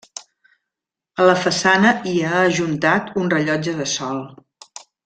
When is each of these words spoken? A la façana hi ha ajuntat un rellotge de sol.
A 1.19 1.27
la 1.27 1.35
façana 1.43 1.93
hi 2.13 2.15
ha 2.31 2.41
ajuntat 2.47 3.15
un 3.25 3.33
rellotge 3.39 3.79
de 3.85 3.89
sol. 3.97 4.29